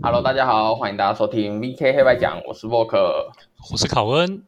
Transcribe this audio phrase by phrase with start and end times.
[0.00, 2.96] Hello，大家好，欢迎大家收听 VK 黑白讲，我是 Volk。
[3.72, 4.44] 我是考恩。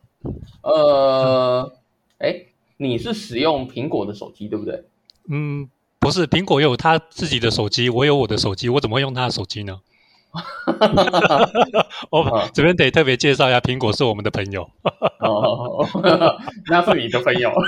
[0.62, 1.72] 呃，
[2.18, 2.46] 哎，
[2.76, 4.84] 你是使用苹果的手机对不对？
[5.28, 5.68] 嗯，
[5.98, 9.80] 不是，苹果有他自己的手机，我有我的手机，我怎么会用他的手机呢？
[12.10, 14.68] 我这边得特别介绍一下，苹果是我们的朋友。
[15.18, 15.84] 哦，
[16.70, 17.52] 那是你的朋友。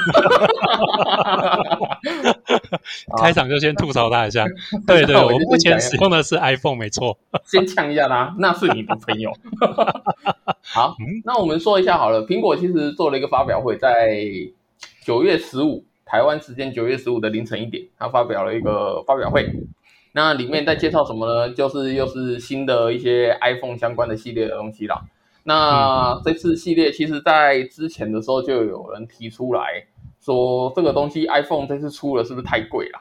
[3.19, 4.45] 开场就先吐槽他一下。
[4.87, 7.19] 对对，我目前使用的是 iPhone，没错。
[7.45, 9.33] 先呛一下他，那是你的朋友。
[10.63, 12.25] 好，那我们说一下好了。
[12.27, 14.21] 苹果其实做了一个发表会，在
[15.05, 19.51] 九月十五，台湾时间九月十五的凌晨一点，他发表了一个发表会。
[20.13, 21.55] 那里面在介绍什么呢？
[21.55, 25.03] 就是又是新的一些 iPhone 相关的系列的东西啦。
[25.45, 29.85] 那这次系列其实，在之前的时候就有人提出来
[30.21, 33.01] 说，这个东西 iPhone 这次出了是不是太贵了？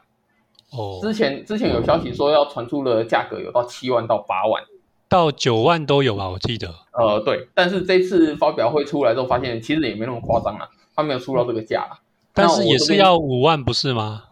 [0.72, 4.64] 哦，之前之前有消息说要传出的价格有到七万到八万，
[5.10, 6.30] 到九万都有吧？
[6.30, 6.74] 我记得。
[6.94, 7.48] 呃，对。
[7.54, 12.00] 但是这次发表会出来之后，发现其实也没那么夸张啊，它没有出到这个价了。
[12.34, 14.24] 但是也是要五万，不是吗？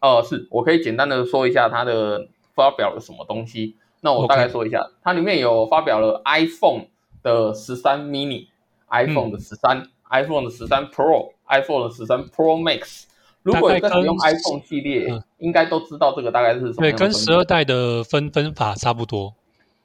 [0.00, 3.76] 哦，是我可以简单的说一下它的发表了什么东西。
[4.00, 6.84] 那我大概说一下，它里面有发表了 iPhone
[7.20, 8.46] 的十三 mini、
[8.90, 13.06] iPhone 的十三、iPhone 的十三 Pro、iPhone 的十三 Pro Max。
[13.42, 16.74] 如果有在使用 iPhone 系列，应该都知道这个大概是什么。
[16.78, 19.34] 对，跟十二代的分分法差不多。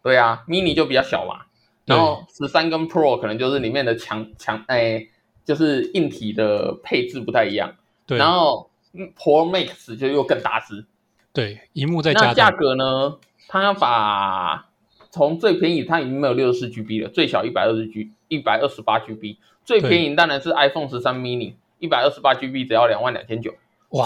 [0.03, 1.45] 对啊，mini 就比较小嘛，
[1.85, 5.07] 然后十三跟 Pro 可能就是里面的强强哎，
[5.43, 7.73] 就是硬体的配置不太一样。
[8.05, 8.69] 对，然后。
[8.93, 10.85] Pro Max 就又更大只，
[11.33, 12.27] 对，荧幕再加。
[12.27, 13.17] 那价格呢？
[13.47, 14.69] 它把
[15.11, 19.37] 从最便宜，它已经没有六十四 GB 了，最小一百二十 G，一百二十八 GB。
[19.65, 23.53] 最便宜当然是 iPhone 十三 mini，一百二十八 GB 只要两万两千九。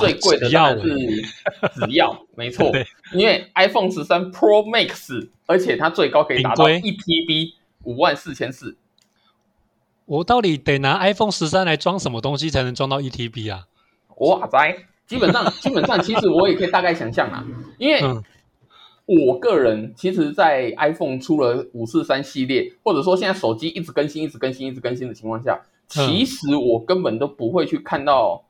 [0.01, 0.89] 最贵的当然是
[1.73, 2.71] 只要， 没错，
[3.13, 8.75] 因为 iPhone 十三 Pro Max，而且它最高可以达到一 TB，五万四千四。
[10.05, 13.67] 我到底得拿 iPhone 十三来装什么东西才能装到一 TB 啊？
[14.19, 17.45] 哇塞，基本上 基本上，其实我也可以大概想象啊，
[17.77, 18.01] 因为
[19.05, 28.43] 我个人其实，在 iPhone 出了五四三系列，或者说现在手机一直更新、一直更新、一直更新的情况下，其实我根本都不会去看到，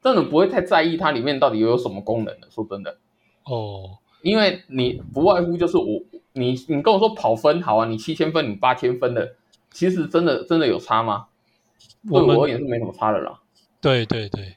[0.00, 2.48] 真的不会太在意它里面到底有什么功能的。
[2.50, 2.98] 说真的，
[3.46, 6.00] 哦，因为你不外乎就是我，
[6.34, 9.34] 你你跟我说跑分好啊，你七千分，你八千分的，
[9.72, 11.26] 其实真的真的有差吗？
[12.08, 13.40] 对我而言是没什么差的啦。
[13.80, 14.54] 对对对。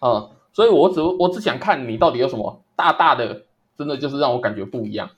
[0.00, 3.42] 嗯，所以我只我只想看你到底有什么大大的，
[3.76, 5.10] 真的就是让我感觉不一样。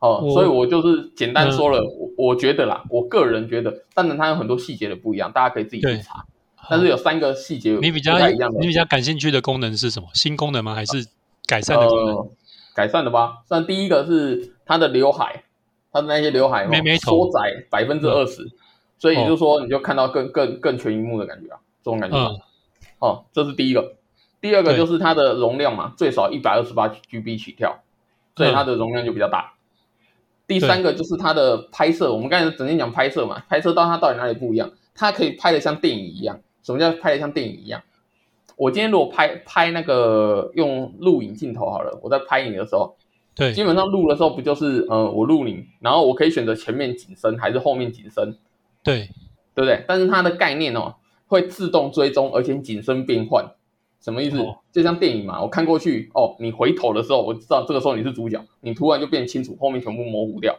[0.00, 6.24] 哦，所以我就是简单说了，我我觉得啦，我个人觉得，当然它有很多细节的不一样，大家可以自己去查。
[6.70, 10.08] 但是有三个细节你比较一样的，你比较感兴趣的功能是什么？
[10.14, 10.74] 新功能吗？
[10.74, 11.04] 还是
[11.46, 12.28] 改善的功能？
[12.74, 13.38] 改善的吧。
[13.48, 15.42] 算第一个是它的刘海，
[15.90, 16.68] 它的那些刘海
[17.00, 18.48] 缩窄百分之二十，
[18.98, 22.16] 所以就说你就看到更更更全荧幕的感觉啊，这种感觉。
[23.00, 23.94] 哦，这是第一个。
[24.40, 27.82] 第二个就是它的容量嘛，最少一百二十八 GB 起跳，
[28.36, 29.54] 所以它的容量就比较大。
[30.46, 34.70] 第三个就是它的拍摄，我们刚才整天讲拍摄嘛，拍摄到它到底哪里不一样？
[34.94, 36.40] 它可以拍的像电影一样。
[36.62, 37.82] 什么叫拍的像电影一样？
[38.56, 42.96] 我今天如果拍拍那个用录影镜头好了，我在拍你的时候，
[43.34, 48.36] 对，基本上录的时候不就是呃我录你，然后我可以选择前面景深还是后面景深，
[48.82, 49.08] 对，
[49.54, 49.84] 对不对？
[49.86, 50.94] 但是它的概念哦，
[51.26, 53.44] 会自动追踪，而且景深变换。
[54.00, 54.36] 什么意思？
[54.72, 60.58] 就像电影嘛，我看过去哦，你回头的时候，我知道这个时候你是主角，你突然就变清楚，后面全部模糊掉。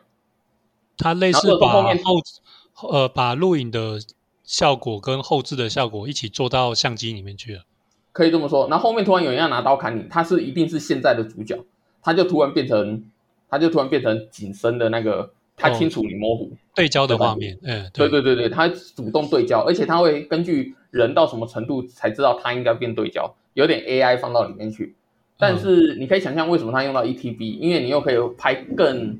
[0.98, 4.00] 它类似把后呃把录影的
[4.44, 7.64] 效果跟后置的效果一起做到相机里面去了，
[8.12, 8.68] 可以这么说。
[8.70, 11.64] 那后面突然有人要拿刀砍你，他是一定是现在的主角，
[12.02, 13.04] 他就突然变成，
[13.50, 15.34] 他就突然变成景深的那个。
[15.62, 24.96] 他清楚你模糊对焦的画面，嗯，对对对对，他主动对焦，而且他会根据人到什么程度才知道它应该变对焦，有点 AI 放到里面去。
[25.38, 29.20] 但是你可以想象为什么它用到 ETB，因为你又可以拍更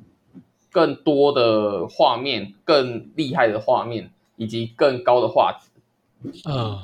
[0.72, 6.32] 更多的画面、更厉害的画面以及更高的画质。
[6.50, 6.80] 嗯，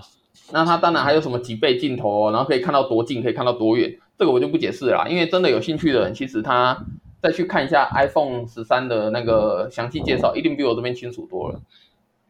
[0.52, 6.86] 那它当然还有什么几倍镜头，然后可以看到多近，可以看到多远，这个我就不解释了，因为真的有兴趣的人，其实他。
[7.22, 11.60] 再去看一下 iPhone 十三的那个详细介绍，一定比我这边清楚多了。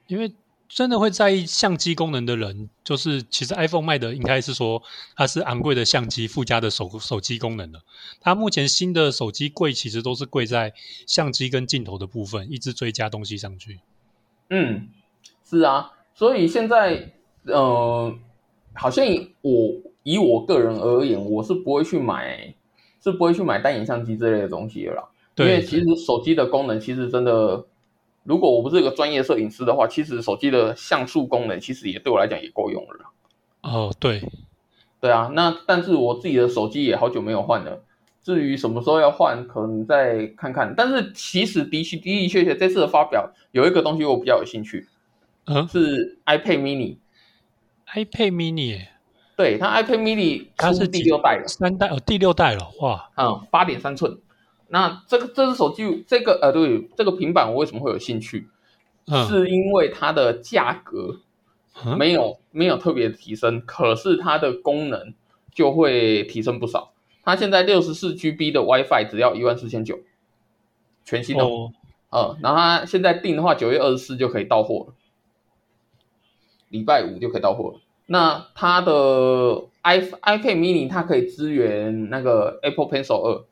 [0.07, 0.31] 因为
[0.67, 4.81] 真的会在意相机功能的人，就是其实 iPhone 卖的应该是说
[5.15, 7.81] 它是昂贵的相机附加的手手机功能的。
[8.19, 10.73] 它目前新的手机贵，其实都是贵在
[11.05, 13.79] 相机跟镜头的部分，一直追加东西上去。
[14.49, 14.89] 嗯，
[15.43, 17.13] 是啊，所以现在
[17.43, 18.15] 呃，
[18.73, 19.05] 好像
[19.41, 19.73] 我
[20.03, 22.53] 以我个人而言，我是不会去买。
[23.03, 25.03] 是不会去买单眼相机这类的东西了啦，
[25.35, 27.63] 因为其实手机的功能其实真的，
[28.25, 33.05] 如果我不是一个专业摄影师的话，其实手机的像素功能其实也对我来讲也够用了。
[33.61, 34.21] 哦，对，
[34.99, 37.83] 对啊，那但是我自己的手机也好久没有换了。
[38.23, 40.73] 至于什么时候要换，可能再看看。
[40.75, 44.87] 但是其实的确的的确确，这次的发表有一个东西我比较有兴趣，
[45.45, 46.97] 嗯，是 iPad mini。
[47.93, 48.87] iPad mini，
[49.37, 54.17] 对，它 iPad mini 它是第六代了，三代哦，第六代了，哇，嗯，八点三寸。
[54.67, 58.47] 那这个这只手机，这个呃，对，这个平板我为什么会有兴趣？
[59.27, 61.19] 是因为它的价格
[61.95, 65.13] 没有没有特别提升，可是它的功能
[65.53, 66.91] 就会提升不少。
[67.23, 69.99] 它现在六十四 GB 的 WiFi 只要一万四千九，
[71.03, 71.71] 全新的，哦
[72.09, 74.93] 呃，然后它现在订的话，九月二十四就可以到货了，
[76.69, 77.81] 礼拜五就可以到货了。
[78.07, 83.45] 那它的 i iPad mini 它可以支援那个 Apple Pencil 二，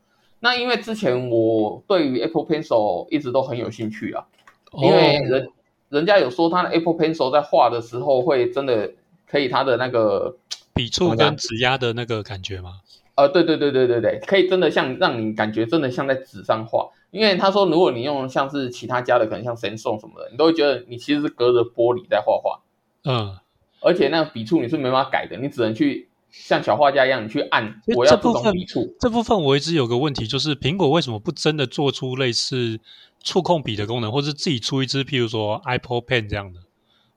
[0.44, 4.26] 那因为之前我对于 Apple Pencil 一直都很有兴趣啊，
[4.74, 5.48] 因为人
[5.88, 8.92] 人家有说他的 Apple Pencil 在画的时候会真的
[9.26, 10.36] 可以它的那个
[10.74, 12.72] 笔触跟指压的那个感觉吗？
[13.14, 22.60] 呃，对对对对对对，可以真的像让你感觉真的像在纸上画，因为他说如果你用像是其他家的，可能像神送什么的，你都会觉得你其实是隔着玻璃在画画，
[23.04, 23.34] 嗯，
[23.80, 26.10] 而且那个笔触你是没法改的，你只能去
[26.42, 28.94] 像小画家一样，你去按我要这种笔触。
[28.98, 32.80] 这部分我一直有个问题，就是苹果为什么不真的做出类似
[33.22, 36.60] 触控笔的功能，或者自己出一支，譬如说 Apple Pen 这样的？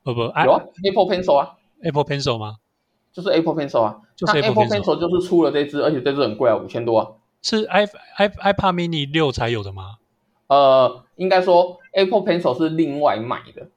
[0.03, 2.57] 不不，有 Apple Pencil 啊，Apple Pencil 吗？
[3.11, 7.07] 就是 Apple Pencil 啊，就是 Apple Pencil 就是出了这支，而且这支很贵啊，五千多啊。
[7.41, 7.83] 是 i
[8.17, 9.97] i iPad Mini 六才有的吗？
[10.47, 13.67] 呃，应该说 Apple Pencil 是另外买的。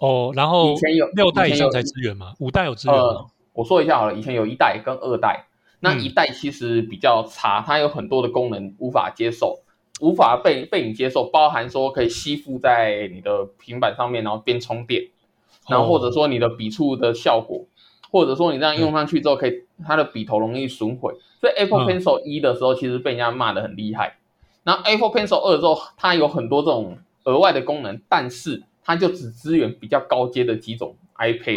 [0.00, 2.34] 哦，然后以前有六代以上才支援吗？
[2.38, 3.26] 五代有支援吗？
[3.60, 5.44] 我说一下好了，以前有一代跟二代，
[5.80, 9.60] 那一代其实比较差，它有很多的功能无法接受，
[10.00, 15.10] 无法被被你接受，包含说可以吸附在你的平板上面，然后边充电，
[15.68, 17.66] 然后或者说你的笔触的效果。
[18.12, 19.52] 或者说你这样用上去之后，可以
[19.86, 24.16] 它的笔头容易损毁，所以 Apple Pencil 一的时候其实被人家骂的很厉害。
[24.64, 31.54] 然后 Apple Pencil 二之后，它有很多这种额外的功能，但是它就只支援比较高阶的几种 iPad，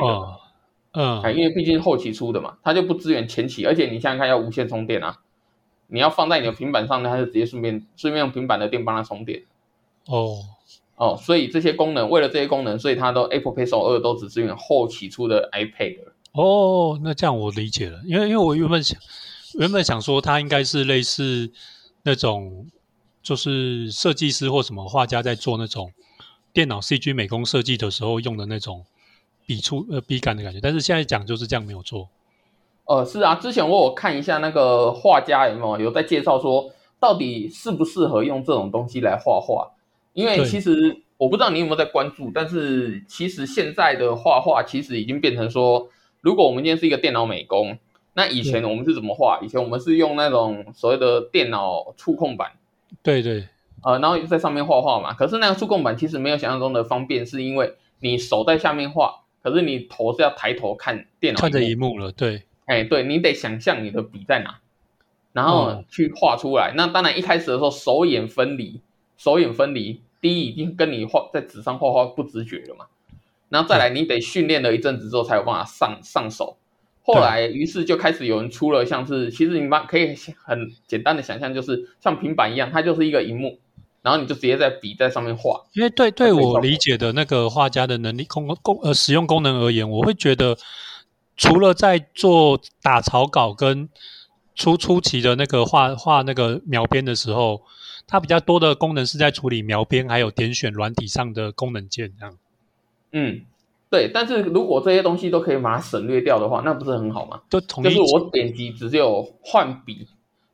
[0.93, 3.65] 嗯，因为毕竟后期出的嘛，它就不支援前期。
[3.65, 5.19] 而且你想想看，要无线充电啊，
[5.87, 9.43] 你要放在你的平板上呢，它就直接顺便顺便用平板的电帮它充电。
[10.05, 10.37] 哦
[10.95, 15.97] 哦，所以这些功能，为了这些功能，所以它都 Apple Pencil 二都只支援后期出的 iPad。
[16.33, 18.99] 哦，那这样我理解了，因为因为我原本想
[19.59, 21.51] 原本想说，它应该是类似
[22.03, 22.67] 那种，
[23.23, 25.91] 就是设计师或什么画家在做那种
[26.53, 28.85] 电脑 CG 美工设计的时候用的那种
[29.45, 32.07] 笔触呃笔感的感觉，但是现在讲就是这样没有错。
[32.85, 39.71] 呃，是啊，之前我有看一下那个画家有没有有在介绍说，到底适不适合用这种东西来画画？
[40.13, 45.89] 因为其实我不知道你有没有在关注，但是其实现在的画画其实已经变成说。
[46.21, 47.77] 如果我们今天是一个电脑美工，
[48.13, 49.41] 那以前我们是怎么画？
[49.41, 52.53] 以前我们是用那种所谓的电脑触控板，
[53.01, 53.45] 对对，
[53.83, 55.13] 呃，然后在上面画画嘛。
[55.13, 62.11] 可是那个触控板其实没有想象中的方便，是因为你手在下面画，可是你头是要抬头看电脑，看着荧幕了。
[62.11, 64.59] 对，哎，对你得想象你的笔在哪，
[65.33, 66.73] 然后去画出来。
[66.77, 68.79] 那当然一开始的时候手眼分离，
[69.17, 72.85] 手眼分离，第一已经跟你画在纸上画画不直觉了嘛。
[73.49, 76.57] 然后再来，你得训练了一阵子之后才有办法上上手。
[77.03, 83.59] 后来，于是就开始有人出了，像是其实你把可以很简单的想象，就是像平板一样，它就是一个荧幕，
[84.03, 85.63] 然后你就直接在笔在上面画。
[85.73, 90.55] 因为对对我理解的那个画家的能力功功呃使用功能而言，我会觉得
[91.35, 93.89] 除了在做打草稿跟
[94.53, 97.63] 初初期的那个画画那个描边的时候，
[98.05, 102.37] 它比较多的功能是在处理描边还有点选软体上的功能键这样。
[103.13, 103.41] 嗯，
[103.89, 107.41] 对，但是如果这些东西都可以把它省略掉的话，那不是很好吗？
[107.49, 110.07] 就就是我点击只有换笔，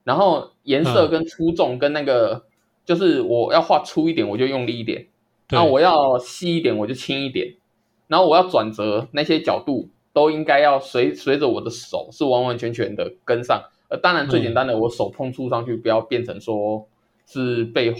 [0.03, 2.45] 然后颜色跟粗重跟那个，
[2.89, 5.05] 就是我要画粗一点我就用力一点，
[5.51, 7.55] 那我要细一点我就轻一点，
[8.07, 13.61] 然后我要转折那些角度都应该要随随着我的手是完完全全的跟上。
[13.89, 16.87] 呃，当然最简单的，我手碰触上去不要变成说
[17.27, 17.93] 是被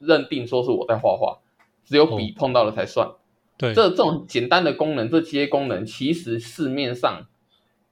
[0.00, 1.38] 认定说是我在画画，
[1.84, 3.08] 只有笔碰到了才算。
[3.56, 7.28] 对，这这种简单的功能，这些功能其实市面上，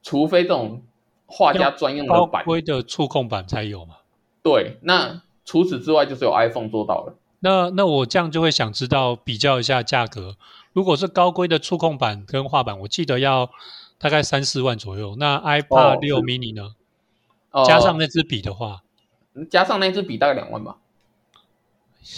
[0.03, 0.83] 除非这种
[1.26, 3.99] 画家专用的板，规的触控板才有嘛。
[4.43, 7.15] 对，那除此之外，就是有 iPhone 做到了。
[7.41, 10.37] 那那我这样就会想知道比较一下价格。
[10.73, 13.51] 如果是高规的触控板跟画板，我记得要
[13.99, 15.15] 大概三四万左右。
[15.19, 16.75] 那 iPad 六 mini 呢？
[17.67, 18.83] 加上那支笔的话，
[19.49, 20.79] 加上那支笔大概两万吧。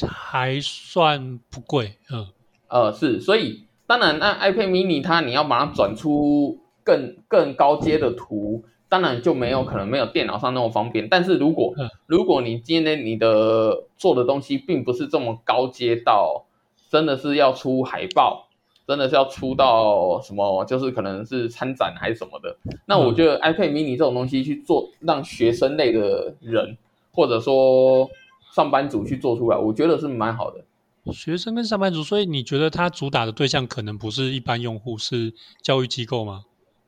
[0.09, 2.29] 还算不贵，嗯，
[2.69, 11.09] 呃是，所以当然那 iPad mini 它你要把它转出更更高阶的图，当然就没有可能没有电脑上那么方便。
[11.09, 11.75] 但是如果
[12.07, 16.45] 如果你今天你的做的东西并不是这么高阶到，
[16.89, 18.49] 真的是要出海报，
[18.87, 26.79] 真的是要出到什么，就是可能是参展还是什么的，那我觉得 iPad mini 这种东西去做，让学生类的人
[27.11, 28.09] 或者说
[28.53, 30.65] 上班族去做出来，我觉得是蛮好的。
[31.13, 36.45] 学生跟上班族，所以你觉得它主打的对象可能不是一般用户，是教育机构吗？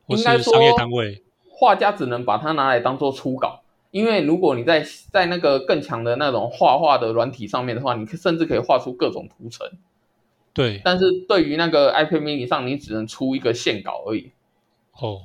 [0.07, 1.23] 或是商业单位。
[1.59, 9.69] 画家只能把它拿来当做初稿，因为如果你在在那个更强的那种画画的软体上面的话，你甚至可以画出各种图层。
[10.55, 14.31] 对，但是对于那个 iPad mini 上，你只能出一个线稿而已。
[15.01, 15.21] 哦，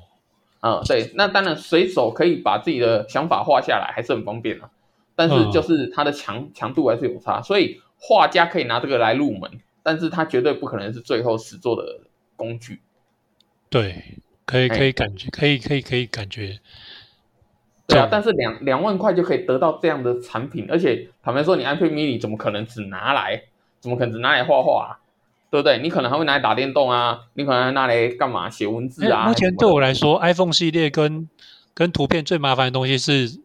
[0.60, 4.68] 啊，对，那当然随手可以把自己的想法画下来，还是很方便的。
[5.16, 9.52] 但是就是它的强强度还是有差，所以画家可以拿这个来入门，
[9.84, 12.00] 但是它绝对不可能是最后实作的
[12.36, 12.82] 工具。
[13.70, 16.60] 对，可以可以感觉，可以可以可以感觉。
[17.88, 23.44] 对啊，但是两两万块就可以得到这样的产品，而且坦白说，你 iPad mini 怎么可能只拿来，
[23.80, 25.00] 怎么可能只拿来画画？
[25.52, 25.80] 对不对？
[25.80, 28.50] 你可能还会拿来打电动啊，你可能拿来干嘛？
[28.50, 29.28] 写文字啊。
[29.28, 31.30] 目前对我来说，iPhone 系列跟
[31.74, 33.40] 跟图片最麻烦的东西是。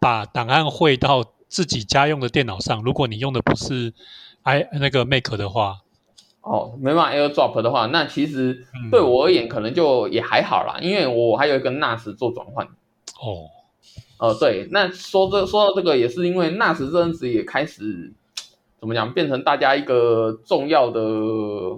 [0.00, 2.82] 把档案汇到自己家用的电脑上。
[2.82, 3.94] 如果你用的不是
[4.42, 5.78] i 那个 Mac 的话，
[6.44, 12.66] 哦，没办法 AirDrop 的话，那其实对我而言可能就也还好啦，因为我还有一个 NAS 做转换。
[12.66, 13.48] 哦，
[14.18, 18.12] 呃，对，那说这说到这个，也是因为 NAS 这阵子也开始
[18.78, 21.00] 怎么讲，变成大家一个重要的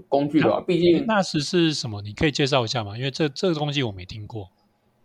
[0.09, 0.61] 工具了。
[0.67, 2.03] 毕竟 NAS 是什么？
[2.03, 2.99] 你可以介绍一下吗？
[2.99, 4.49] 因为这这个东西我没听过。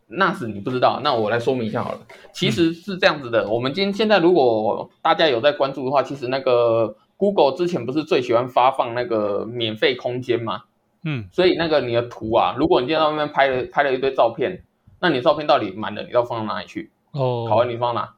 [0.10, 2.00] NAS 你不知道，那我来说明一下好了。
[2.34, 10.64] 其实是这样子的，我们今现在如果大家有在关注的话，其实那个 Google 之前不是最喜欢发放那个免费空间吗？
[11.04, 14.64] 嗯，所以那个你的图啊，如果你今天在外面拍了拍了一堆照片，
[15.00, 16.90] 那你照片到底满了，你要放到哪里去？
[17.12, 18.16] 哦，好，你放哪？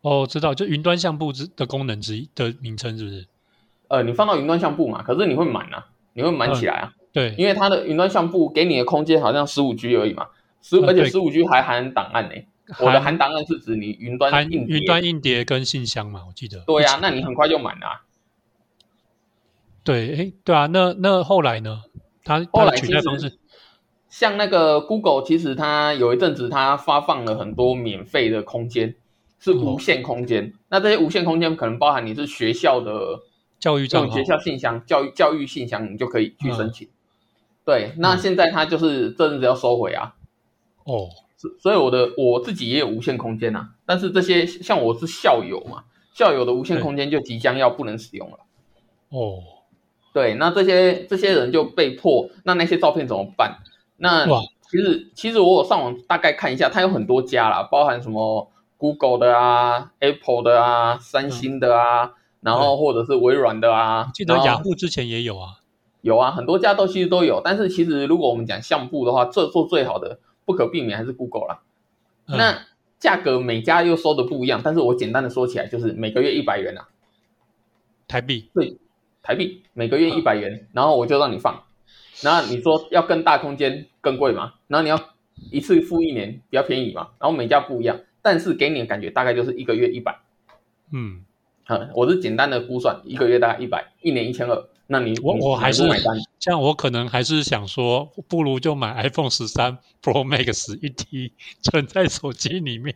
[0.00, 3.26] 哦，知道，就云端相簿之的功能之一的名称是不是？
[3.86, 6.92] 呃，你放到云端相簿嘛，可是你会满啊，你会满起来啊。
[7.12, 10.26] 对，因为它的云端相簿给你的空间好像十五 G 而已嘛。
[10.60, 12.34] 十而且十五 G 还含档案呢，
[12.80, 16.60] 我的含档案是指你云端硬云端硬碟跟信箱嘛，我记得。
[16.66, 18.02] 对呀，那你很快就满了。
[19.82, 21.82] 对，哎，对啊，那那后来呢？
[22.24, 23.38] 他后来取代方式，
[24.10, 28.94] 像那个 Google，其实它有一阵子它发放了很多免费的空间，
[29.38, 30.52] 是无限空间。
[30.68, 33.20] 那这些无限空间可能包含你是学校的
[33.58, 36.86] 教育账学校信箱、教育教育信箱，你就可以去申请。
[37.64, 40.14] 对，那现在它就是这阵子要收回啊。
[40.84, 41.08] 哦，
[41.60, 48.38] 所以我的我自己也有无限空间呐，但是这些像我是校友嘛，校友的无限空间就即将要不能使用了。
[49.10, 49.38] 哦，
[50.12, 53.58] 对，那这些这些人就被迫，那那些照片怎么办？
[53.98, 54.26] 那
[54.68, 64.10] 其实其实我有上网大概看一下，它有很多家啦，包含什么 Google 的啊、Apple 的啊、三星的啊，然后或者是微软的啊。
[64.12, 65.60] 记得雅虎之前也有啊，
[66.00, 70.18] 有啊，很多家都其实都有，但是其实如果我们讲相簿的话，这做最好的。
[70.48, 71.60] 不可避免还是 Google 啦，
[72.24, 72.64] 那
[72.98, 76.88] 价格每家又收的不一样，但是我简单的说起来，就是每个月一百元啊，
[78.08, 78.48] 台币。
[78.54, 78.78] 对，
[79.22, 81.64] 台币每个月一百元，然后我就让你放，
[82.22, 84.98] 然后你说要更大空间更贵嘛，然后你要
[85.52, 90.18] 一次付一年比较便宜嘛，然后每家不一样，但是给你的感觉大概就是一个月一百，
[90.90, 91.26] 嗯，
[91.66, 94.66] 啊，我是简单的估算，一个月大概一百，一年一千二。
[94.90, 95.86] 那你我我还是
[96.38, 102.94] 这样，我可能还是想说，不如就买 iPhone 十三 Pro Max 一 T 存在手机里面。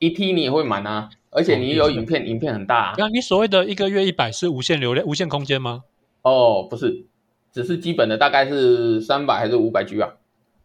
[0.00, 2.90] 一 T 你也会满啊，而且你有影片，影片很大。
[2.90, 5.84] 啊那你所谓的一个月一百是无限流量、无限空间吗？
[6.22, 7.06] 哦，不是，
[7.52, 10.14] 只是基本的大概是三百还是五百 G 啊？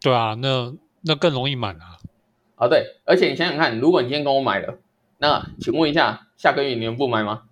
[0.01, 1.97] 对啊，那那更容易满啊。
[2.55, 4.79] 啊，对，而且你想想看，如果你今天跟我买了，
[5.19, 7.43] 那请问一下，下个月你们不买吗？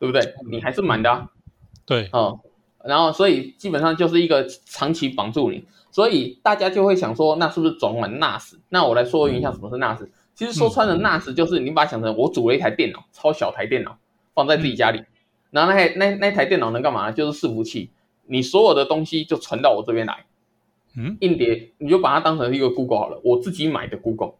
[0.00, 0.34] 对不对？
[0.50, 1.28] 你还是满的。
[1.86, 2.40] 对，哦。
[2.84, 8.54] 然后，所以基本上就是一个长期绑住你，所以大家就会想说，那是不是转换 NAS？
[8.68, 10.08] 那我来说明一下什么是 NAS。
[10.36, 13.98] 其实说穿了，NAS 就是你把它想成我组了一台电脑，超小台电脑
[14.34, 15.02] 放在自己家里，
[15.50, 17.10] 然后那台那那台电脑能干嘛？
[17.10, 17.90] 就是伺服器，
[18.26, 20.26] 你所有的东西就传到我这边来。
[20.96, 24.34] 嗯，硬碟你就把它当成一个 Google 好了，我自己买的 Google。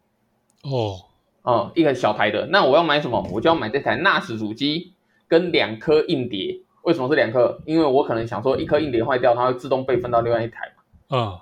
[0.62, 1.00] 哦，
[1.42, 3.28] 哦，一个小台的，那我要买什么？
[3.32, 4.92] 我就要买这台 NAS 主机
[5.26, 6.60] 跟两颗硬碟。
[6.86, 7.58] 为什么是两颗？
[7.64, 10.82] 因为我可能想说，一颗硬碟坏掉，它会自动备份到另外一台嘛。
[11.08, 11.38] 嗯，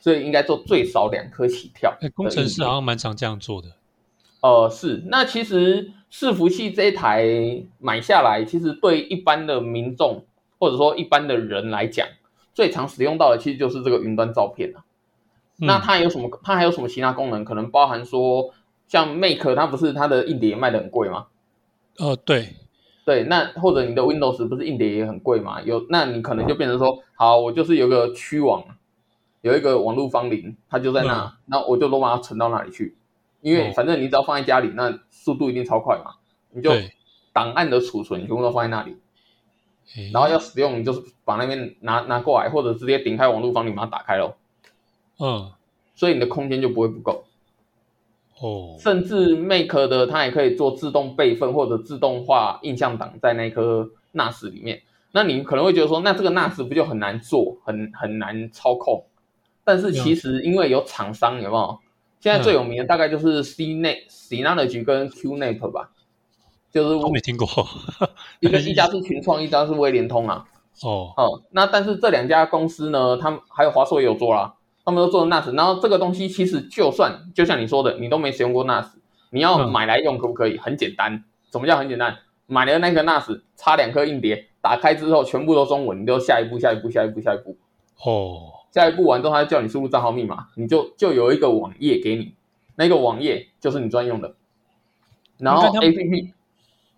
[0.00, 1.92] 所以应该做最少两颗起跳。
[2.14, 3.68] 工程师好像蛮常这样做的。
[4.40, 5.02] 呃，是。
[5.08, 7.26] 那其实伺服器这一台
[7.80, 10.24] 买下来，其实对一般的民众
[10.60, 12.06] 或者说一般的人来讲，
[12.54, 14.84] 最常使用到的其实就是这个云端照片啊。
[15.56, 16.30] 那它有什么？
[16.44, 17.44] 它还有什么其他功能？
[17.44, 18.54] 可能包含说，
[18.86, 21.26] 像 Make 它不是它的硬碟卖的很贵吗？
[21.98, 22.54] 呃，对，
[23.04, 23.24] 对。
[23.24, 25.60] 那或者你的 Windows 不是硬碟也很贵嘛？
[25.62, 28.64] 有，那你可能就变成说，好，我就是有个区网，
[29.42, 32.96] 有一个网络方林，它就在那，那我就都把它存到那里去。
[33.40, 36.14] 因为反正你只要放在家里，那速度一定超快嘛。
[36.50, 36.70] 你就
[37.32, 38.96] 档案的储存全部都放在那里，
[40.12, 44.34] 然后要使用，你就是把那边拿拿过来，或者直接顶开网络方，林把它打开喽。
[45.18, 45.52] 嗯，
[45.94, 47.24] 所以你的空间就不会不够。
[48.40, 54.82] 哦，甚至 Make 的它也可以做自动备份或者自动化印象档在那颗 NAS 里面。
[55.12, 59.04] 那你可能会觉得说，那这个 NAS 不就很难做，很很难操控？
[59.62, 61.78] 但是其实因为有厂商，有没有？
[62.20, 65.90] 现在最有名的大概就是 C 内 Synology 跟 QNAP 吧，
[66.72, 67.46] 就是我没听过，
[68.40, 70.44] 一个 一家是群创，一家是威联通啊。
[70.82, 75.52] 哦哦，那但是这两家公司呢，他们还有华硕也有做啦，他们都做 NAS。
[75.54, 78.86] 然后这个东西其实就算就像你说的，你都没使用过 NAS，
[79.30, 80.58] 你要买来用可不可以？
[80.58, 82.18] 很简单，什么叫很简单？
[82.46, 87.56] 买了那个 NAS，插两颗硬碟，打开之后全部都中文，你就下一步，下一步，下一步，下一步。
[88.04, 88.60] 哦。
[88.70, 92.34] 下一步完之后，他叫你输入账号密码，你就就有一个网页给你，
[92.74, 94.34] 那个网页就是你专用的。
[95.38, 96.32] 然后 A P P，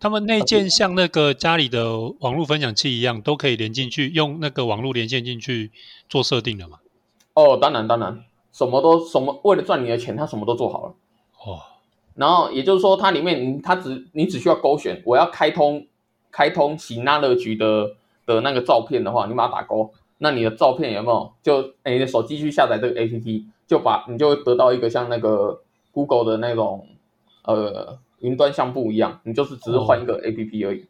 [0.01, 5.71] 他们内建像那个家里的网络分享器一样，都可以连进去，用那个网络连线进去
[6.09, 6.79] 做设定的嘛？
[7.37, 10.95] 哦，当然当然，什么都什么，为了赚你的钱，他什么都做好了。
[11.45, 11.61] 哦，
[12.15, 15.87] 然后也就是说，它里面它只你只需要勾选，我要开通
[16.33, 17.91] 开通喜纳乐局的
[18.25, 19.93] 的那个照片的话，你把它打勾。
[20.17, 21.31] 那你的照片有没有？
[21.43, 25.61] 就你的手机去下载这个 A P P，就把你就会得到一个像那个
[25.93, 26.89] Google 的那种
[27.45, 30.87] 呃云端相簿一样，你就是只是换一个 A P P 而已。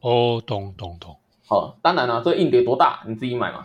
[0.00, 1.16] 哦，懂懂懂。
[1.46, 3.62] 好，当然了，这硬碟多大你自己买嘛。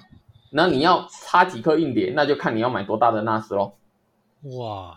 [0.52, 3.78] 那你要插几颗硬碟，那就看你要买多大的 NAS 咯。
[4.58, 4.96] 哇，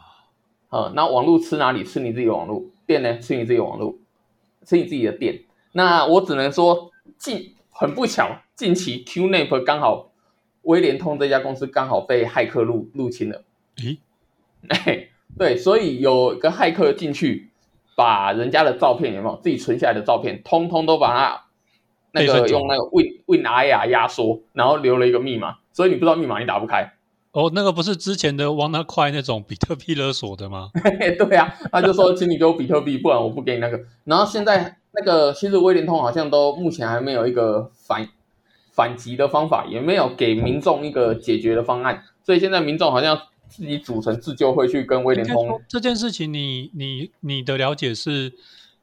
[0.71, 1.85] 呃，那网络吃哪里？
[1.85, 3.19] 吃你自己的网络电呢？
[3.19, 3.97] 吃你自己的网络，
[4.65, 5.43] 吃你自己的电。
[5.73, 8.39] 那我只能说，近很不巧。
[8.55, 10.13] 近期 QNAP 刚好，
[10.63, 13.43] 威联通这家公司刚好被骇客入入侵了。
[13.77, 13.99] 咦？
[14.69, 17.51] 哎， 对，所以有个骇客进去，
[17.97, 21.45] 把人家的照片有没有自己存下来的照片，通通都把它
[22.13, 26.93] 那个用那个 Win WinRAR 压缩，然后留了一个密码，所以你不知道密码你打不开。
[27.33, 30.71] 哦，那个不是之前的 WannaCry 那种比特币勒索的吗？
[31.19, 33.81] 对啊，他就说请你给我比特币，不然我不给你那个。
[34.05, 38.09] 然后现在那个其实威廉通好像都目前还没有一个反。
[38.75, 48.33] 反击的方法也没有给民众一个解决的方案，所以现在民众好像自己组成自救会去跟威廉通这件事情，你你你的了解是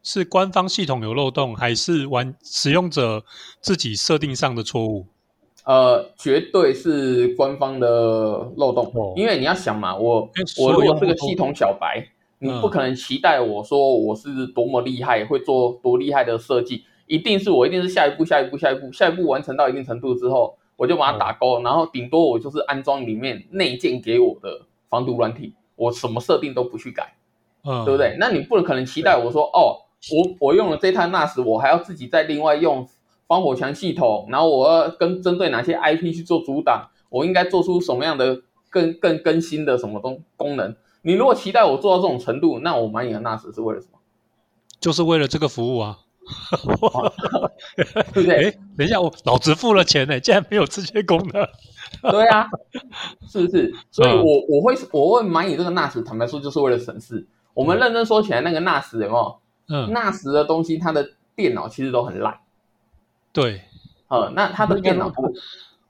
[0.03, 3.23] 是官方系统有漏洞，还是玩使用者
[3.61, 5.05] 自己设定上的错误？
[5.65, 7.87] 呃，绝对是官方的
[8.57, 12.07] 漏洞，因为你要想嘛，我我如果是个系统小白，
[12.39, 16.85] 你不可能期待我说我是多么厉害，会做多厉害的设计。
[17.05, 27.15] 一定是我，一定是下一步，下一步，下一步，下一步完成到一定程度之后，我就把它打勾，然后顶多我就是安装里面内建给我的防毒软体，我什么设定都不去改，
[27.63, 28.15] 嗯，对不对？
[28.19, 29.81] 那你不可能期待我说，哦，
[30.11, 32.87] 我我用了这套 NAS，我还要自己再另外用
[33.27, 40.75] 防火墙系统，然后我要跟针对哪些 IP 去做阻挡，我应该做出什么样的更更更新的什么东功能？
[41.01, 43.99] 你如果期待我做到这种程度，那我买你的 NAS 是为了什么？
[44.79, 45.99] 就是为了这个服务啊。
[48.13, 48.51] 对不对？
[48.77, 51.47] 等一下，我老子付了钱呢，竟然没有这些功能。
[52.11, 52.47] 对啊，
[53.27, 53.73] 是不是？
[53.89, 57.27] 所以，我我会我会买你这个 NAS，坦白说，就是为了省事。
[57.55, 59.39] 我们认真说起来，那个 NAS 有没有？
[59.69, 62.39] 嗯，NAS 的东西，它的电脑其实都很烂。
[63.31, 63.61] 对，
[64.07, 65.11] 呃，那它的电脑，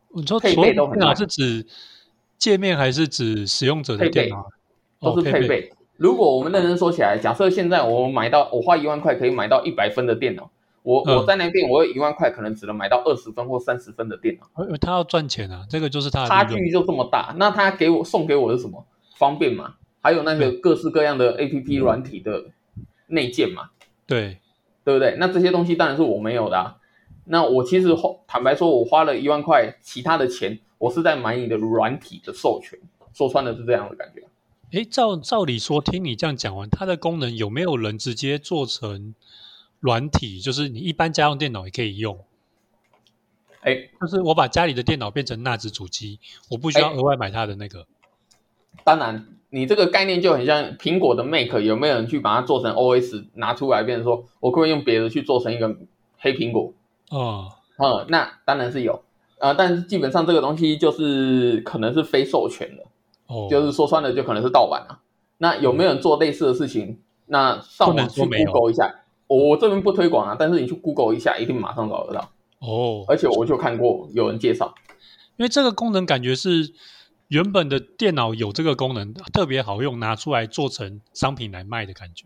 [0.09, 1.65] 你说配备都很烂，是指
[2.37, 4.45] 界面还是指使用者的电脑？
[5.01, 5.71] 都是配备。
[5.97, 10.49] 如果我们认真说起来，假设现在我买到我花一万块可以买到一百分的电脑，
[10.83, 14.65] 我我在那边我有一万块可能只能买到二十分或三十分的电脑。
[14.81, 17.33] 他要赚钱啊，这个就是他差距就这么大。
[17.37, 18.85] 那他给我送给我的什么？
[19.15, 19.75] 方便嘛？
[20.01, 22.45] 还有那个各式各样的 A P P 软体的
[23.09, 23.69] 内建嘛？
[24.07, 24.39] 对
[24.83, 25.17] 对不对？
[25.19, 26.57] 那这些东西当然是我没有的。
[26.57, 26.77] 啊。
[27.25, 27.89] 那我其实
[28.25, 32.79] 坦白说，我花了一万块，其他的钱我是在买你的软体的授权。
[33.13, 34.23] 说穿了是这样的感觉。
[34.71, 39.13] 哎，照照理说，听你这样讲完，它的功能有没有人直接做成
[39.79, 40.39] 软体？
[40.39, 42.23] 就是你一般家用电脑也可以用。
[43.61, 46.19] 哎，就是我把家里的电脑变成纳智主机，
[46.49, 47.85] 我不需要额外买它的那个。
[48.83, 55.75] 当然，你这个概念就很像苹果的 Mac，有没有人去把它做成 OS 拿出来，变成说我可不可以用别的去做成一个
[56.19, 56.71] 黑苹果？
[57.09, 59.01] 哦，嗯，那当然是有，
[59.39, 62.83] 呃，但是基本上这个东西就是可能是非授权的，
[63.25, 64.99] 哦，就是说穿了就可能是盗版啊。
[65.39, 66.99] 那有没有人做类似的事情？
[67.25, 72.29] 那上网去 Google 一下，我这边不推广啊，但是你去 Google 一下，一定马上找得到。
[72.59, 74.75] 哦，而且我就看过有人介绍，
[75.37, 76.71] 因为这个功能感觉是。
[77.29, 82.25] 原本的电脑有这个功能，特别好用，拿出来做成商品来卖的感觉。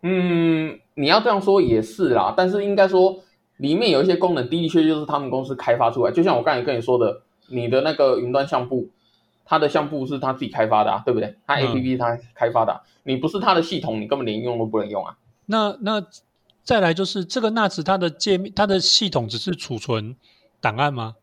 [0.00, 3.22] 嗯，你要这样说也是啦，但是应该说
[3.58, 6.10] 里面有一些功能，的确就是他们公司开发出来。
[6.10, 8.88] 就像我刚才跟你说的，你的那个云端相簿，
[9.44, 11.36] 它的相簿是他自己开发的，对不对？
[11.46, 15.18] 它 A P P 它开发的，你不是它的系统，你根本连用都不能用啊。
[15.44, 16.02] 那那
[16.64, 20.16] 再来就是这个 NAS 它的界面，它的系统只是储存
[20.62, 21.16] 档案吗？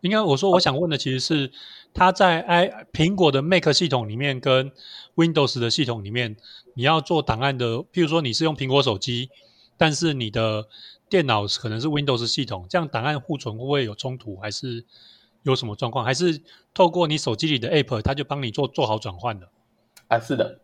[0.00, 1.52] 应该我说我想问的其实是。
[1.96, 4.70] 它在 i 苹果的 Mac 系统里面跟
[5.14, 6.36] Windows 的系统里面，
[6.74, 9.30] 你要做档案的，譬如说你是用苹果手机，
[9.78, 10.68] 但是你的
[11.08, 14.84] 电脑可能是 Windows 系统，这样档案互存会不会有冲突，还是
[15.42, 16.04] 有什么状况？
[16.04, 16.42] 还是
[16.74, 19.48] 透过你手机里的 App，它就帮你做做好转换的？
[20.08, 20.60] 啊，是的，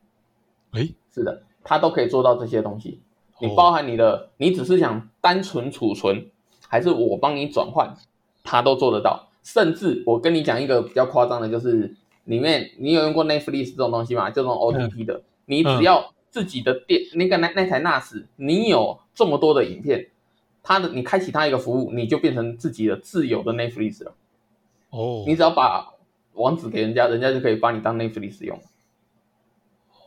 [0.72, 3.00] 诶，是的，它都可以做到这些东西。
[3.40, 6.26] 你包含你的，你只是想单纯储存，
[6.68, 7.96] 还是我帮你转换，
[8.44, 9.30] 它都做得到。
[9.42, 14.30] 甚至我跟你讲一个比较夸张的，就是里面你有用过 Netflix 这种东西吗？
[14.30, 20.08] 这种 OTT 的，你只要自己的电那个那那台 NAS，你有这么多的影片，
[20.62, 24.14] 它的你开启它一个服务，你就变成自己的自有的 Netflix 了。
[24.90, 25.92] 哦，你只要把
[26.34, 28.60] 网址给人家，人家就可以把你当 Netflix 用。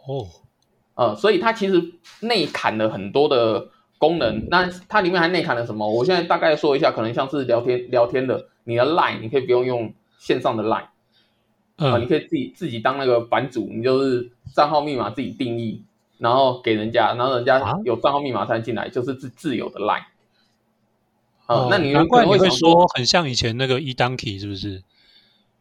[0.07, 0.27] 哦，
[0.95, 5.89] 呃，所以它其实内砍了很多的功能，那它里面还内砍了什么？
[5.89, 8.47] 我现在大概说一下，可能像是聊天聊天的。
[8.65, 10.87] 你的 line 你可以不用用线上的 line，
[11.77, 15.83] 啊，你可以自己自己当那个版主，你就是账号密码自己定义，
[16.17, 20.03] 然后给人家，然后人家有账号密码才能进来，就是自自由的 line。
[21.45, 24.83] 啊，那你难怪你会说很像以前那个 e donkey 是不是？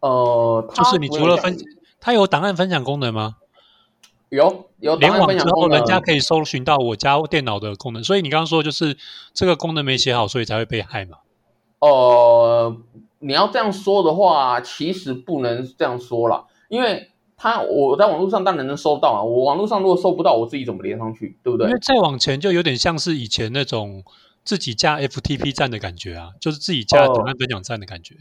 [0.00, 1.56] 呃，就是你除了分，
[2.00, 3.36] 它有档案分享功能吗？
[4.30, 8.96] 有有联网之后，人家可以搜寻到我家电脑的功能，所以你刚刚说就是
[9.32, 11.18] 这个功能没写好，所以才会被害嘛？
[11.84, 12.76] 呃，
[13.18, 21.66] 你要这样说的话，其实不能这样说了，因为他我在网络上当然能搜到啊，我网络上如果搜不到，我自己怎么连上去，对不对？
[21.66, 24.02] 因为再往前就有点像是以前那种
[24.44, 28.14] 自己加 FTP 站的感觉啊，就是自己加档案分享站的感觉。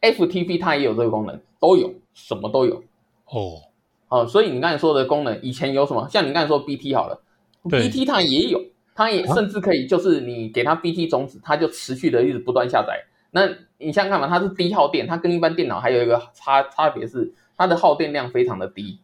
[0.00, 2.82] FTP 它也有这个功能，都有，什么都有。
[3.26, 3.62] 哦，
[4.08, 6.08] 哦，所以你刚才说的功能，以前有什么？
[6.08, 7.20] 像你刚才说 BT 好了
[7.64, 8.62] ，BT 它也有。
[9.00, 13.02] 它也甚至可以，就是你给它 BT 种子，它就持续的一直不断下载。
[13.30, 19.00] 那你想想看嘛，它是低耗电，它跟一般电脑还有一个差差别是，它的耗电量非常的低。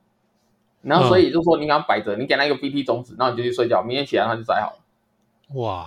[0.82, 5.58] 然后所以就说你给它摆着，你给它一个 BT 种子，然后你就去睡觉，明天起来它就载好了。
[5.58, 5.86] 哇，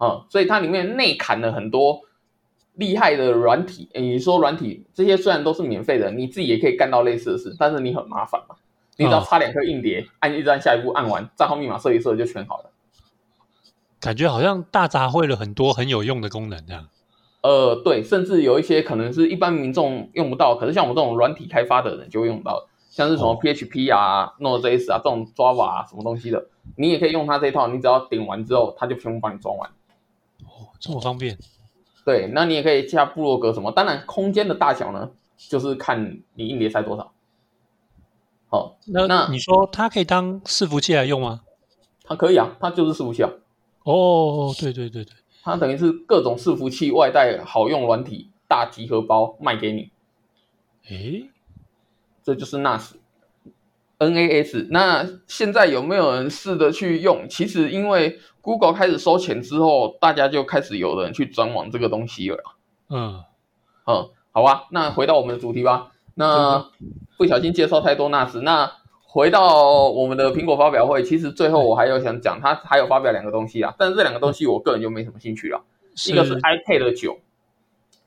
[0.00, 2.02] 嗯，所以它里面内砍了很多
[2.74, 3.88] 厉害的软体。
[3.94, 8.56] 你说软体这些虽然都是免费的，你自己也可以干到类似的事，但是你很麻烦嘛。
[8.98, 12.70] 你只要插两颗硬碟，按一按下一步，按完账号密码设一设就全好了。
[14.00, 16.88] 感觉好像大杂烩了很多很有用的功能，这样。
[17.42, 29.70] 呃，对，甚至有一些可能是一般民众用不到，可是像我们这种软体开发的人就会用到，像是什么 PHP 啊、Node.js 啊这种 Java 啊什么东西的，你也可以用它这一套，你只要点完之后，它就全部帮你装完。
[30.44, 31.38] 哦，这么方便。
[32.04, 37.12] 对，那你也可以加部落格什么，当然空间的大小呢，就是看你硬碟塞多少。
[38.48, 41.40] 好，那那你说它可以当伺服器来用吗？
[42.04, 43.30] 它可以啊，它就是伺服器啊。
[43.84, 49.90] 哦，对对对对，它等于是各种伺服器外带好用软体大集合包卖给你。
[50.88, 51.30] 诶，
[52.22, 54.66] 这就是 NAS，NAS。
[54.70, 57.26] 那现在有没有人试着去用？
[57.28, 62.56] 其实因为 Google 开始收钱之后，大家就开始有人去转往这个东西了。
[62.90, 63.24] 嗯
[63.86, 65.92] 嗯，好吧，那回到我们的主题吧。
[66.14, 66.70] 那
[67.16, 68.79] 不小心介绍太多 NAS，那。
[69.12, 75.60] 回到我们的苹果发表会，其实最后我还有想讲，它还有发表两个东西啊，但是这两个东西我个人就没什么兴趣了。
[76.06, 77.18] 一个是 iPad 九，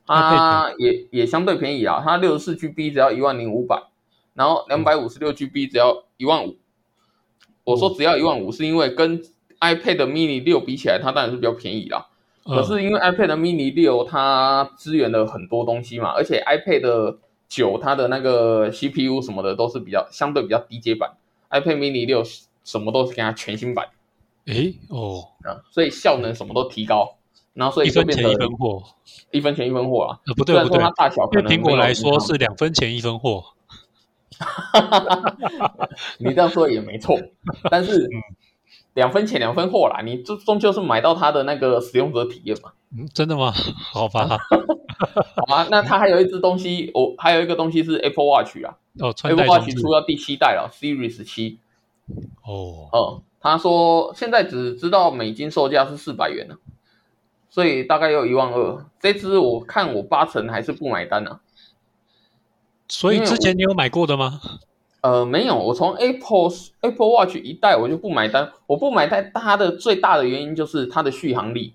[0.06, 3.82] 它也也相对便宜啊，它六十四 GB 只要一万零五百，
[4.32, 6.56] 然后两百五十六 GB 只要一万五。
[7.64, 9.20] 我说只要一万五，是因为跟
[9.60, 12.06] iPad mini 六比起来，它当然是比较便宜啦。
[12.46, 17.18] 可是因为 iPad mini 六它支援了很多东西嘛，而且 iPad
[17.54, 21.16] 九，它的那个 CPU 什么的都是比较相对比较低阶版
[21.50, 22.24] ，iPad mini 六
[22.64, 23.90] 什么都是给它全新版，
[24.46, 27.16] 诶哦，啊，所以效能什么都提高，
[27.52, 28.82] 然后所以就变成一分货，
[29.30, 33.44] 一分钱一分货啊，不对不对，它大小，对苹果来说是两分钱一分货，
[36.18, 37.16] 你这样说也没错，
[37.70, 38.08] 但是
[38.94, 42.72] 两分钱两分货啦，你终终究是买到它的那个使用者体验嘛？
[42.96, 43.52] 嗯，真的吗？
[43.92, 44.26] 好吧，
[45.36, 51.58] 好吧，那它还有一只东西，我还有一个东西是 Apple Watch 啊，哦，Apple Watch 出到第七代了，Series 七。
[52.46, 56.56] 哦，哦，他说现在只知道美金售价是四百元呢，
[57.50, 58.84] 所以大概要一万二。
[59.00, 61.40] 这只我看我八成还是不买单呢。
[62.88, 64.40] 所以之前你有买过的吗？
[65.04, 66.48] 呃，没有，我从 Apple
[66.80, 68.50] Apple Watch 一代我就不买单。
[68.66, 71.74] 我不买单，它的最大的原因就是它的续航力，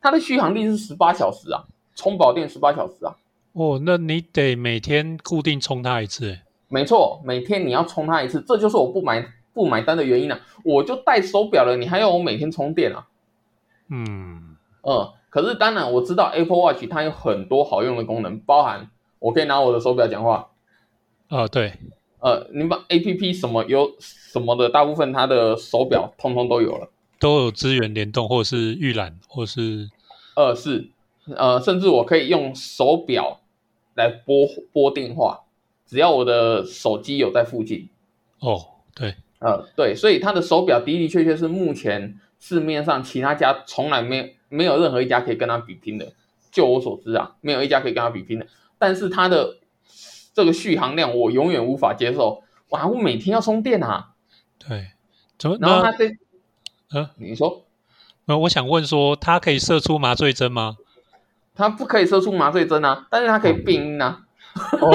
[0.00, 1.64] 它的续航力是十八小时啊，
[1.94, 3.14] 充饱电十八小时啊。
[3.52, 6.38] 哦，那你得每天固定充它一次。
[6.68, 9.30] 没错，每天你要充它一次，这就是我不买。
[9.52, 10.40] 不买单的原因啊？
[10.64, 13.08] 我就戴手表了，你还要我每天充电啊？
[13.88, 18.88] 嗯嗯，可是当然我知道 Apple Watch 它有很多好用的功能，包含
[19.18, 20.50] 我可以拿我的手表讲话。
[21.28, 21.74] 呃，对，
[22.20, 29.88] 呃，你把 A P P 什么有什么的，大部分它的手表通通都有了，都有资源联动或者是预览，或是
[30.36, 30.90] 呃是
[31.36, 33.40] 呃，甚至我可以用手表
[33.94, 35.40] 来拨拨电话，
[35.86, 37.88] 只要我的手机有在附近。
[38.40, 39.14] 哦，对。
[39.38, 46.12] 呃，对，所以它的手表的的确确是目前市面上其他家从来没没有任何一家可以跟它比拼的。
[46.52, 48.46] 就我所知啊，没有一家可以跟它比拼的。
[48.78, 49.56] 但是它的
[50.32, 52.42] 这个续航量我永远无法接受。
[52.70, 54.10] 哇，我每天要充电啊。
[54.58, 54.92] 对，
[55.38, 56.10] 怎么然后它这，
[56.92, 57.64] 呃，你说，
[58.26, 60.76] 那我想问说，它可以射出麻醉针吗？
[61.54, 64.20] 它不可以射出麻醉针啊，但是它可以变音啊。
[64.80, 64.90] 哦，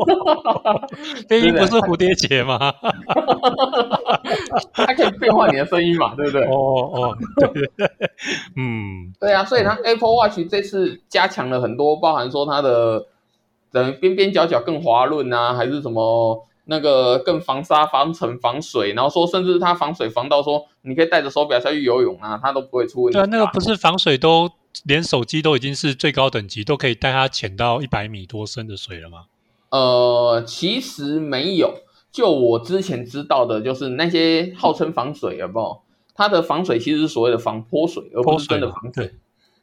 [1.28, 2.58] 变音不是蝴蝶结吗？
[4.72, 6.42] 它可以变化你的声音嘛，对不对？
[6.46, 7.90] 哦哦，对对对，
[8.56, 13.06] 嗯，对啊，所以它 Apple Watch 这次加强了很多，包含说它的
[13.76, 23.18] 等边边角角更滑润啊，还是什么那个更防沙、防尘、防水，然后说甚至它防水防到说你可以带着手表下去游泳啊，它都不会出问题。
[23.18, 24.50] 对，那个不是防水都。
[24.84, 29.24] 连手机都已经是最高等级，都可以带它潜到一百米多深的水了吗？
[29.70, 31.80] 呃，其实没有。
[32.12, 35.80] 就我之前知道的，就是那些号称防水，有没有？
[36.14, 39.14] 它的防水其实是所谓的防泼水，而不是真的防水。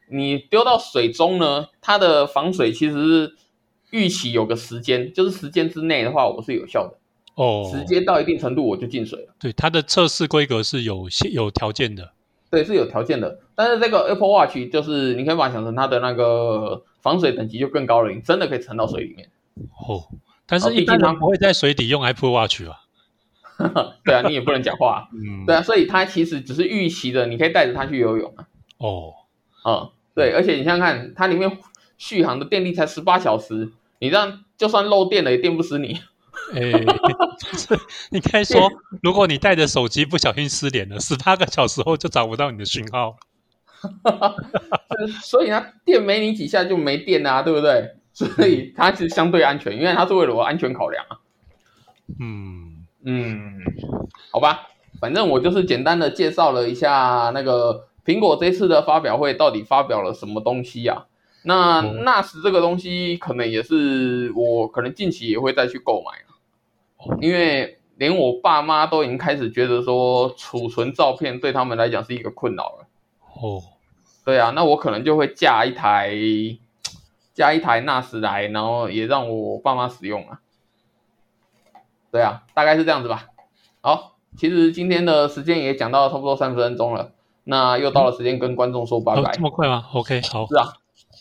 [0.10, 3.36] 你丢到水中呢，它的防水其实是
[3.94, 6.98] 预期有个时间，就是时间之内的话，我是有效的。
[7.36, 9.34] 哦，时间到一定程度我就进水了。
[9.40, 12.12] 对，它的测试规格是有有条件的。
[12.52, 19.30] 对，是有条件的，但是这个 Apple Watch 就是你可以把它想成它的那个防水等级就更高了，你真的可以沉到水里面。
[19.88, 20.04] 哦，
[20.46, 22.82] 但是一般人不会在水底用 Apple Watch 啊。
[24.04, 25.08] 对啊，你也不能讲话。
[25.14, 28.46] 嗯，对啊，所以它其实只是预期的，你可以带着它去游泳啊。
[28.78, 29.14] 哦，
[29.66, 31.58] 嗯，对，而且你想想看，它里面
[31.98, 33.72] 续航的电力才十八小时，
[34.04, 35.98] 你这样就算漏电了也电不死你。
[36.54, 36.60] 哎，
[38.12, 38.70] 你可以说，
[39.02, 43.16] 如果你带着手机不小心失联了，十八个小时后就找不到你的讯号。
[45.24, 47.96] 所以呢，电没你几下就没电啊，对不对？
[48.12, 51.20] 所以它是相对安全，因为它是为了我安全考量啊。
[52.20, 53.62] 嗯嗯，
[54.34, 54.68] 好吧，
[55.00, 61.06] 反正我就是简单的介绍了一下那个苹果这次的发表会到底发表了什么东西啊。
[61.44, 66.12] 那 NAS 这个东西可能也是我可能近期也会再去购买。
[67.20, 72.88] 因为连我爸妈都已经开始觉得说储存照片对他们来讲是一个困扰了。
[73.42, 73.62] 哦，
[74.24, 76.16] 对啊，那我可能就会架一台，
[77.34, 80.40] 架一台 NAS 来，然后也让我爸妈使用啊。
[82.10, 83.26] 对啊，大概是这样子吧。
[83.82, 87.12] 好，其实今天的时间也讲到差不多三十分钟了，
[87.44, 89.32] 那又到了时间跟观众说拜拜。
[89.34, 90.48] 这么快吗？OK，好。
[90.48, 90.74] 是啊，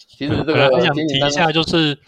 [0.09, 1.99] 其实这个我想提一下就是。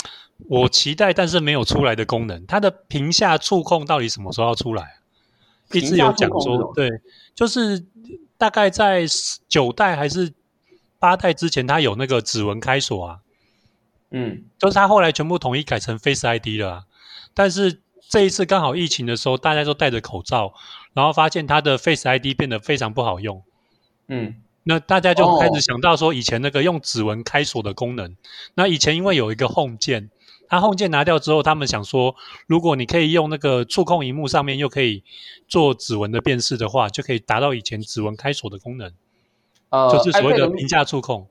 [0.48, 4.96] 我期待但是没有出来的功能，它的屏下触控到底什么时候要出来？
[5.70, 6.90] 一直有讲说，对，
[7.36, 7.86] 就是
[8.36, 9.06] 大概在
[9.48, 10.34] 九代还是
[10.98, 13.20] 八代之前，它有那个指纹开锁啊。
[14.10, 16.84] 嗯，就是它后来全部统一改成 Face ID 了。
[17.32, 17.80] 但是
[18.10, 20.52] 这一次刚好疫情的时候，大家都戴着口罩，
[20.94, 23.44] 然后发现它的 Face ID 变得非常不好用。
[24.08, 24.34] 嗯。
[24.66, 28.16] 那大家就开始想到说，以前那个用指纹开锁的功能，
[28.54, 30.10] 那以前因为有一个 Home 键，
[30.48, 35.04] 它 Home 键拿掉之后，他们想说，如果你可以用那个触控荧幕上面又可以
[35.46, 38.90] 做指纹的辨识的话，就可以达到以前指纹开锁的功能，
[39.68, 41.28] 呃，就是所谓的屏下触控。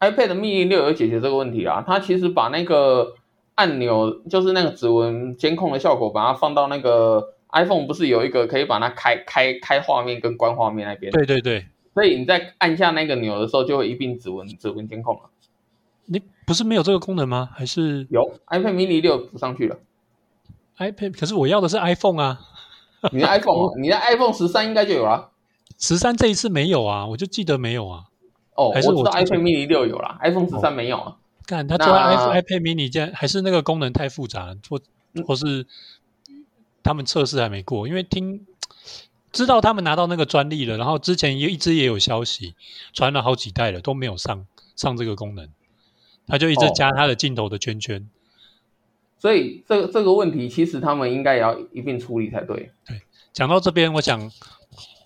[0.00, 3.14] iPad mini 六有解决这个问题啊，它其实把那个
[3.54, 11.12] 按钮，就是那个指纹监控的效果，把它放到那个 iPhone 不是有一个可以把它开开开画面跟关画面那边？
[11.12, 11.66] 对对对。
[11.94, 15.22] 所以你在按下那个钮的时候，就会一并指纹指纹监控了。
[16.06, 17.50] 你不是没有这个功能吗？
[17.54, 19.78] 还是有 iPad Mini 六补上去了
[20.78, 22.40] ？iPad，可是我要的是 iPhone 啊。
[23.12, 25.30] 你的 iPhone， 你的 iPhone 十三应该就有了。
[25.78, 28.04] 十三这一次没有啊，我就记得没有啊。
[28.54, 31.16] 哦，我知道 iPad Mini 六有了，iPhone 十三没有啊。
[31.46, 34.80] 看他做 iPad iPad Mini，竟然还是那个功能太复杂，或
[35.26, 35.66] 或是
[36.82, 38.46] 他们测试还没过，因为听
[39.32, 42.54] 知道他们拿到那个专利了，然后之前也一直也有消息
[42.92, 45.48] 传了好几代了，都没有上上这个功能，
[46.26, 48.08] 他就一直加他的镜头的圈圈。
[49.18, 52.72] 所以这这个问题其实他们应该也要一并处理才对。
[52.84, 54.30] 对，讲到这边，我想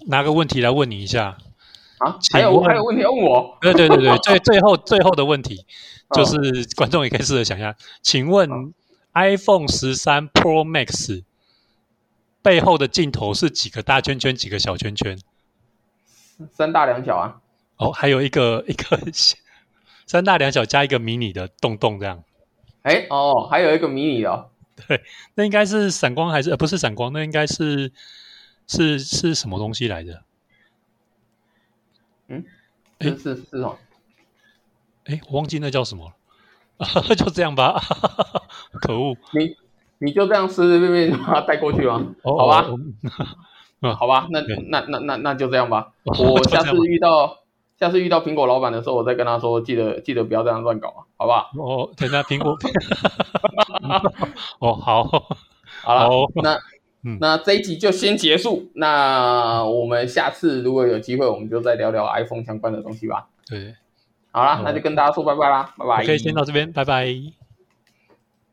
[0.06, 1.38] 拿个问题来问你一下。
[1.98, 3.56] 啊，还有还有问题要问我？
[3.60, 5.64] 对对对对， 最最后最后的问题
[6.14, 6.36] 就是
[6.76, 8.50] 观众也可以试着想一下，请问
[9.14, 11.24] iPhone 十三 Pro Max
[12.46, 15.18] 背后的镜头是几个大圈圈，几个小圈圈？
[16.52, 17.40] 三大两小啊。
[17.78, 19.00] 哦，还有一个 一个
[20.06, 22.22] 三大两小加一个迷你的洞洞这样。
[22.82, 24.48] 哎哦，还有一个迷你的。
[24.86, 25.02] 对，
[25.34, 27.12] 那应该是闪光还是呃不是闪光？
[27.12, 27.90] 那应该是
[28.68, 30.22] 是是什么东西来着？
[32.28, 32.44] 嗯，
[33.00, 33.76] 是是是哦，
[35.06, 36.12] 哎，我忘记那叫什么
[36.76, 37.82] 了， 就这样吧。
[38.82, 39.56] 可恶，你
[39.98, 42.04] 你就这样随随便便就把它带过去吗？
[42.22, 42.66] 好吧，
[43.82, 45.92] 嗯，好吧，那那那那那就这样吧。
[46.04, 47.38] 我下次遇到
[47.78, 51.50] 下次遇到苹果老板的时候，我再跟他说，记得记得不要这样乱搞啊，好不好？
[51.58, 52.56] 哦，等下苹果，
[54.60, 55.04] 哦，好，
[55.82, 56.08] 好了，
[56.42, 56.58] 那。
[57.20, 58.68] 那这一集就先结束。
[58.74, 63.28] 那我们下次如果有机会，我们就再聊聊 iPhone 相关的东西吧。
[63.48, 63.76] 对，
[64.32, 66.04] 好啦，那就跟大家说拜拜啦，拜拜。
[66.04, 67.06] 可以先到这边，拜拜。